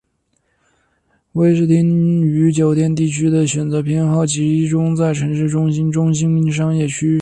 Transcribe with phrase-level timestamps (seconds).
[1.33, 7.19] 威士汀对于酒店地点的选择偏好集中在城市中的中心商业区。